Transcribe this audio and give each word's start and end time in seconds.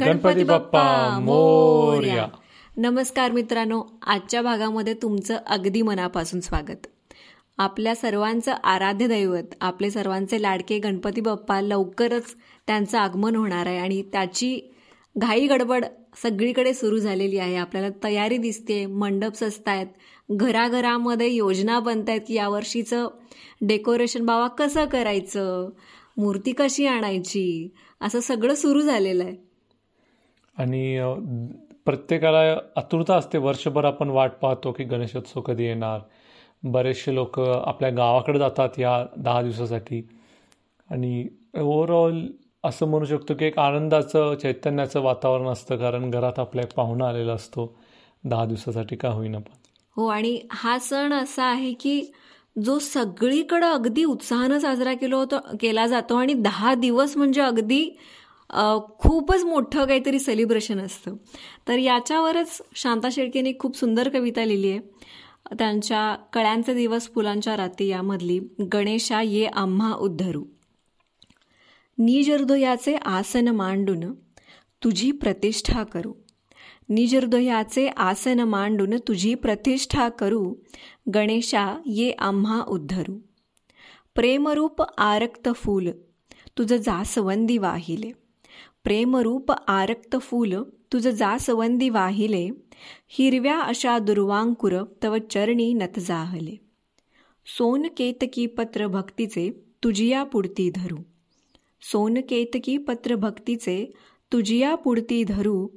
गणपती 0.00 0.44
बाप्पा 0.44 1.18
मोर्या. 1.18 2.28
नमस्कार 2.76 3.30
मित्रांनो 3.30 3.82
आजच्या 4.06 4.42
भागामध्ये 4.42 4.94
तुमचं 4.94 5.36
अगदी 5.46 5.82
मनापासून 5.82 6.40
स्वागत. 6.40 6.86
आपल्या 7.58 7.94
सर्वांचं 7.94 8.52
आराध्य 8.52 9.06
दैवत 9.06 9.54
आपले 9.60 9.90
सर्वांचे 9.90 10.42
लाडके 10.42 10.78
गणपती 10.78 11.20
बाप्पा 11.20 11.60
लवकरच 11.60 12.34
त्यांचं 12.66 12.98
आगमन 12.98 13.36
होणार 13.36 13.66
आहे 13.66 13.78
आणि 13.78 14.02
त्याची 14.02 14.60
घाई 15.18 15.46
गडबड 15.46 15.84
सगळीकडे 16.22 16.74
सुरू 16.74 16.98
झालेली 16.98 17.38
आहे. 17.38 17.56
आपल्याला 17.56 17.88
तयारी 18.04 18.36
दिसते 18.36 18.86
मंडप 18.86 19.34
सजतायत 19.34 19.86
घराघरामध्ये 20.30 21.28
योजना 21.28 21.80
बनतायत 21.80 22.20
की 22.28 22.34
यावर्षीचं 22.34 23.08
डेकोरेशन 23.60 24.26
बाबा 24.26 24.48
कसं 24.48 24.84
करायचं 24.84 25.70
मूर्ती 26.16 26.52
कशी 26.52 26.86
आणायची 26.86 27.68
असं 28.00 28.20
सगळं 28.20 28.54
सुरू 28.54 28.80
झालेलं 28.80 29.24
आहे. 29.24 29.49
आणि 30.60 31.00
प्रत्येकाला 31.84 32.38
आतुरता 32.76 33.14
असते. 33.16 33.38
वर्षभर 33.38 33.84
आपण 33.84 34.08
वाट 34.08 34.32
पाहतो 34.32 34.72
की 34.72 34.84
गणेशोत्सव 34.84 35.40
कधी 35.40 35.64
येणार? 35.64 36.00
बरेचसे 36.62 37.14
लोक 37.14 37.40
आपल्या 37.40 37.90
गावाकडे 37.90 38.38
जातात 38.38 38.78
या 38.78 39.06
दहा 39.16 39.42
दिवसासाठी. 39.42 40.08
आणि 40.90 41.28
ओवरऑल 41.58 42.26
असं 42.64 42.86
म्हणू 42.86 43.06
शकतो 43.06 43.34
की 43.34 43.44
एक 43.44 43.58
आनंदाचं 43.58 44.34
चैतन्याचं 44.34 45.00
वातावरण 45.00 45.46
असतं 45.46 45.76
कारण 45.76 46.10
घरात 46.10 46.38
आपला 46.38 46.62
एक 46.62 46.74
पाहुणा 46.74 47.08
आलेला 47.08 47.32
असतो. 47.32 47.76
दहा 48.24 48.44
दिवसासाठी 48.44 48.96
का 48.96 49.08
होईना 49.08 49.38
पण. 49.38 49.52
हो 49.96 50.06
आणि 50.06 50.40
हा 50.52 50.78
सण 50.78 51.12
असा 51.12 51.44
आहे 51.44 51.72
की 51.72 52.12
जो 52.64 52.78
सगळीकडं 52.78 53.66
अगदी 53.66 54.04
उत्साहानं 54.04 54.58
साजरा 54.58 54.94
केला 54.94 55.16
होतो 55.16 55.36
केला 55.60 55.86
जातो 55.86 56.16
आणि 56.16 56.34
दहा 56.34 56.74
दिवस 56.74 57.16
म्हणजे 57.16 57.40
अगदी 57.40 57.98
खूपच 58.98 59.44
मोठं 59.44 59.86
काहीतरी 59.86 60.18
सेलिब्रेशन 60.18 60.78
असतं. 60.78 61.16
तर 61.68 61.78
याच्यावरच 61.78 62.62
शांता 62.74 63.08
शेळकेने 63.12 63.52
खूप 63.58 63.76
सुंदर 63.76 64.08
कविता 64.08 64.44
लिहिली 64.44 64.70
आहे. 64.70 64.80
त्यांच्या 65.58 66.14
कळ्यांचे 66.32 66.74
दिवस 66.74 67.10
फुलांच्या 67.14 67.56
राती 67.56 67.86
यामधली 67.86 68.40
गणेशा 68.72 69.22
ये 69.22 69.46
आम्हा 69.46 69.94
उद्धरू. 69.94 70.44
निजहृदयाचे 71.98 72.94
आसन 72.94 73.48
मांडून 73.48 74.12
तुझी 74.84 75.10
प्रतिष्ठा 75.10 75.82
करू. 75.82 76.12
निजहृदयाचे 76.88 77.88
आसन 77.88 78.40
मांडून 78.40 78.94
तुझी 79.08 79.34
प्रतिष्ठा 79.34 80.08
करू. 80.08 80.54
गणेशा 81.14 81.76
ये 81.86 82.12
आम्हा 82.18 82.62
उद्धरू. 82.68 83.18
प्रेमरूप 84.14 84.82
आरक्त 84.98 85.48
फूल 85.54 85.90
तुझं 86.58 86.76
जासवंदी 86.76 87.58
वाहिले. 87.58 88.19
प्रेमरूप 88.84 89.52
आरक्त 89.66 90.16
फूल 90.20 90.54
तुझं 90.92 91.10
जासवंदी 91.10 91.88
वाहिले 91.88 92.50
हिरव्या 93.08 93.60
अशा 93.60 93.98
दुर्वांकुर 93.98 94.72
तव 95.02 95.16
चरणी 95.30 95.74
नत 95.74 95.98
जाहले. 95.98 98.46
पत्र 98.46 98.86
भक्तीचे 98.86 99.50
तुझिया 99.84 100.24
पुढती 100.24 100.70
धरू. 100.74 100.96
सोनकेतकी 101.82 102.78
पत्र 102.78 103.14
भक्तीचे 103.14 103.92
तुझिया 104.32 104.74
पुढती 104.74 105.24
धरू 105.24 105.68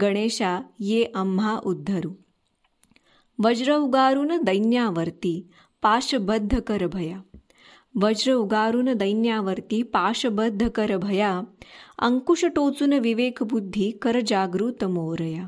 गणेशा 0.00 0.60
ये 0.80 1.06
आम्हा 1.14 1.60
उद्धरू. 1.64 2.10
वज्र 3.38 3.76
उगारून 3.76 4.42
दैन्यावरती 4.42 5.46
पाशबद्ध 5.82 6.60
कर 6.60 6.86
भया. 6.86 7.20
वज्र 8.02 8.32
उगारून 8.32 8.92
दैन्यावरती 8.98 9.82
पाशबद्ध 9.92 10.68
कर 10.76 10.96
भया 10.96 11.40
अंकुश 12.06 12.44
टोचून 12.56 12.92
विवेक 13.02 13.42
बुद्धी 13.50 13.90
कर 14.02 14.20
जागृत 14.26 14.84
मोरया 14.84 15.46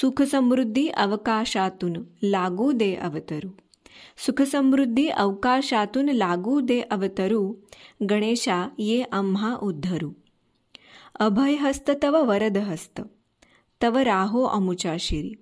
सुख 0.00 0.22
समृद्धी 0.22 0.88
अवकाशातून 0.88 1.96
लागू 2.22 2.70
दे 2.72 2.94
अवतरू 2.94 3.48
सुख 4.26 4.42
समृद्धी 4.42 5.06
अवकाशातून 5.08 6.08
लागू 6.08 6.58
दे 6.60 6.80
अवतरू 6.90 7.42
गणेशा 8.10 8.66
ये 8.78 9.02
आम्हा 9.12 9.54
उद्धरू 9.62 10.10
अभय 11.20 11.54
हस्त 11.60 11.90
तव 12.02 12.16
वरद 12.28 12.56
हस्त 12.68 13.00
तव 13.80 13.96
राहो 13.98 14.44
अमुचा 14.44 14.96
शिरी 15.00 15.34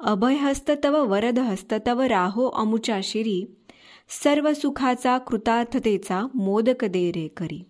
अभय 0.00 0.36
हस्त 0.36 0.70
तव 0.84 0.96
वरद 1.10 1.38
हस्त 1.38 1.74
तव 1.86 2.00
राहो 2.10 2.48
अमुचा 2.48 3.00
शिरी 3.02 3.42
सर्व 4.10 4.52
सुखाचा 4.52 5.18
कृतार्थतेचा 5.18 6.28
मोदक 6.34 6.84
दे 6.84 7.10
रे 7.10 7.28
करी. 7.28 7.64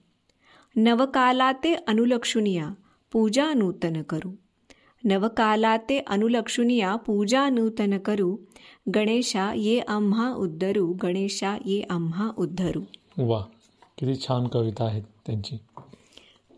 नवकालाते 0.77 1.75
अनुलक्षुनिया 1.75 2.71
पूजा 3.13 3.53
नूतन 3.53 4.03
करू. 4.03 4.33
नवकालाते 5.05 5.99
अनुलक्षुनिया 5.99 6.97
पूजा 6.97 7.49
नूतन 7.49 7.99
करू. 7.99 8.37
गणेशा 8.95 9.53
ये 9.57 9.81
आम्हा 9.81 10.35
उद्धरू 10.35 10.97
गणेशा 11.03 11.57
ये 11.67 11.83
आम्हा 11.91 12.31
उद्धरू. 12.39 12.83
वा 13.19 13.41
किती 13.99 14.17
छान 14.17 14.47
कविता 14.47 14.85
आहेत 14.85 15.03
त्यांची. 15.27 15.59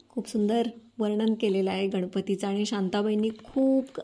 खूप 0.09 0.29
सुंदर. 0.29 0.63
वर्णन 1.03 1.35
केलेलं 1.41 1.71
आहे 1.71 1.87
गणपतीचं 1.87 2.47
आणि 2.47 2.67
शांताबाईंनी 2.67 3.29
खूप 3.45 4.01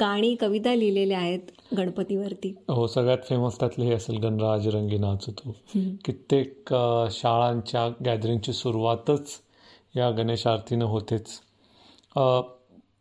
गाणी 0.00 0.34
कविता 0.34 0.74
लिहिलेल्या 0.74 1.18
आहेत 1.18 1.38
गणपतीवरती. 1.76 2.54
हो 2.68 2.86
सगळ्यात 2.86 3.18
फेमस 3.28 3.60
त्यातले 3.60 3.84
हे 3.84 3.92
असेल 3.92 4.16
गणराज 4.16 4.68
रंगी 4.68 4.98
नाचू 4.98 5.32
तू 5.32 5.52
कित्येक 6.04 6.74
शाळांच्या 7.10 7.88
गॅदरिंगची 8.04 8.52
सुरुवातच 8.52 9.28
या 9.96 10.10
गणेश 10.10 10.46
आरतीनं 10.46 10.84
होतेच. 10.84 11.26
अ, 12.16 12.40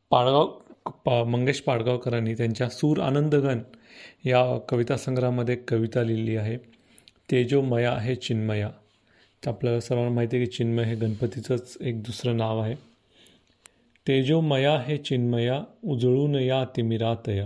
पाडगाव 0.10 0.48
पा 0.86 1.24
मंगेश 1.24 1.62
पाडगावकरांनी 1.62 2.34
त्यांच्या 2.34 2.70
सूर 2.70 3.00
आनंदगण 3.00 3.60
या 4.26 4.58
कविता 4.58 4.98
संग्रहामध्ये 4.98 5.56
एक 5.56 5.70
कविता 5.70 6.04
लिहिली 6.04 6.36
आहे. 6.36 6.58
तेजोमया 7.32 7.94
हे 7.94 8.16
चिन्मया. 8.16 8.70
तर 9.46 9.52
आपल्याला 9.52 9.80
सर्वांना 9.80 10.16
माहिती 10.16 10.38
आहे 10.38 10.46
की 10.46 10.52
चिन्मय 10.52 10.84
हे 10.84 10.96
गणपतीचंच 10.96 11.78
एक 11.82 12.04
दुसरं 12.04 12.38
नाव 12.38 12.60
आहे. 12.60 12.89
तेजोमया 14.10 14.80
हे 14.80 14.98
चिन्मया 14.98 15.66
उजळून 15.84 16.36
या 16.36 16.66
तिमिरातया. 16.66 17.46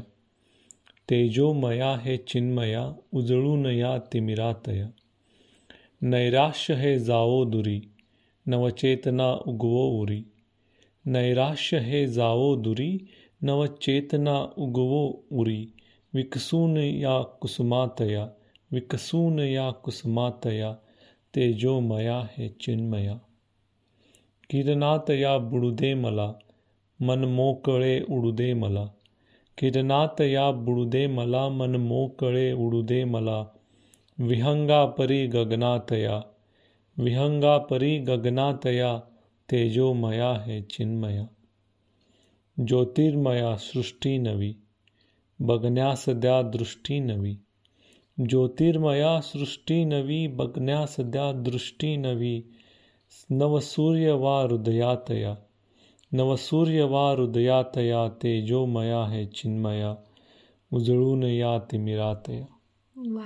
तेजोमया 1.10 1.96
हे 1.96 2.18
चिन्मया 2.18 2.94
उजळून 3.14 3.66
या 3.66 3.98
तिमिरातया. 3.98 4.88
नैराश्य 6.02 6.74
हे 6.74 7.00
जावो 7.00 7.46
दुरी 7.46 7.82
नवचेतना 8.48 9.34
उगवो 9.34 10.02
उरी. 10.02 10.24
नैराश्य 11.06 11.80
हे 11.80 12.08
जावो 12.08 12.56
दुरी 12.56 13.08
नवचेतना 13.42 14.54
उगवो 14.58 15.26
उरी. 15.32 15.74
विकसून 16.14 16.78
या 16.78 17.22
कुसुमातया 17.22 18.28
विकसून 18.72 19.40
या 19.40 19.72
कुसुमातया 19.72 20.74
तेजोमया 21.36 22.28
हे 22.38 22.50
चिन्मया. 22.50 23.16
किरणातया 24.50 25.38
बुडुदे 25.38 25.94
मला 25.94 26.34
मन 27.00 27.24
मोकळे 27.24 28.02
उडुदे 28.10 28.54
मला. 28.54 28.88
किरणातया 29.58 30.52
बुडुदे 30.52 31.08
मला 31.08 31.50
मन 31.50 31.76
मोकळे 31.76 32.54
उडुदे 32.54 33.04
मला. 33.04 33.46
विहंगापरी 34.20 35.28
गगनातया 35.28 36.22
विहंगापरी 36.98 37.98
गगनातया 37.98 39.00
तेजोमया 39.52 40.34
हे 40.34 40.62
चिन्मया. 40.62 41.26
ज्योतिर्मया 42.68 43.58
सृष्टी 43.58 44.18
नवी 44.18 44.54
बघण्यास 45.40 46.06
द्या 46.08 46.42
दृष्टी 46.42 47.00
नवी. 47.00 47.36
ज्योतिर्मया 48.30 49.22
सृष्टी 49.22 49.86
नवी 49.86 50.28
बघण्यास 50.28 50.96
द्या 51.00 51.32
दृष्टी 51.32 51.98
नवी. 51.98 52.42
नवसूर्य 53.30 54.12
वा 54.12 54.42
हृदयातया 54.42 55.36
नवसूर्य 56.14 56.84
वा 56.84 57.12
हृदयातया 57.12 58.08
तेजोमया 58.08 59.06
हे 59.06 59.26
चिन्मया 59.26 59.96
उजळून 60.74 61.24
या 61.24 61.60
तिमिरातया 61.60 62.46
वा. 62.96 63.26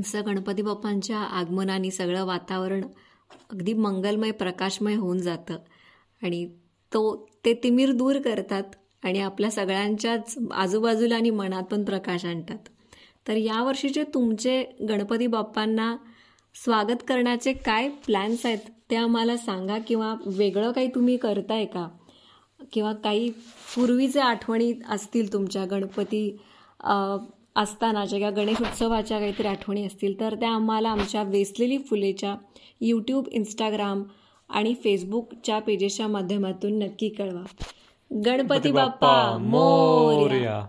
असं 0.00 0.20
गणपती 0.26 0.62
बाप्पांच्या 0.62 1.18
आगमनाने 1.18 1.90
सगळं 1.90 2.24
वातावरण 2.24 2.84
अगदी 3.52 3.72
मंगलमय 3.72 4.30
प्रकाशमय 4.30 4.94
होऊन 4.94 5.18
जातं. 5.18 5.56
आणि 6.22 6.48
तो 6.94 7.28
ते 7.44 7.54
तिमीर 7.54 7.92
दूर 7.92 8.18
करतात 8.18 8.62
आणि 9.02 9.20
आपल्या 9.20 9.50
सगळ्यांच्याच 9.50 10.38
आजूबाजूला 10.52 11.16
आणि 11.16 11.30
मनात 11.30 11.62
पण 11.62 11.84
प्रकाश 11.84 12.24
आणतात. 12.24 12.58
तर 13.28 13.36
यावर्षीचे 13.36 14.04
तुमचे 14.14 14.64
गणपती 14.88 15.26
बाप्पांना 15.26 15.96
स्वागत 16.54 17.02
करण्याचे 17.08 17.52
काय 17.52 17.88
प्लॅन्स 17.88 18.46
आहेत 18.46 18.58
ते 18.90 18.96
आम्हाला 18.96 19.36
सांगा 19.36 19.78
किंवा 19.78 20.14
वेगळं 20.26 20.72
काही 20.72 20.88
तुम्ही 20.94 21.16
करताय 21.16 21.64
का? 21.64 21.88
किंवा 22.72 22.92
काही 22.92 23.30
पूर्वीच्या 23.76 24.24
आठवणी 24.24 24.72
असतील 24.88 25.32
तुमच्या 25.32 25.64
गणपती 25.64 26.38
असतानाच्या 27.56 28.18
किंवा 28.18 28.30
गणेश 28.30 28.60
उत्सवाच्या 28.60 29.18
काहीतरी 29.18 29.46
आठवणी 29.46 29.86
असतील 29.86 30.20
तर 30.20 30.34
त्या 30.34 30.50
आम्हाला 30.50 30.88
आमच्या 30.88 31.22
वेसलेली 31.22 31.78
फुलेच्या 31.78 32.34
यूट्यूब 32.80 33.28
इंस्टाग्राम 33.32 34.02
आणि 34.50 34.74
फेसबुकच्या 34.74 35.58
पेजेसच्या 35.58 36.08
माध्यमातून 36.08 36.78
नक्की 36.78 37.08
कळवा. 37.08 37.42
गणपती 38.24 38.72
बाप्पा 38.72 39.38
मोर्या. 39.38 40.60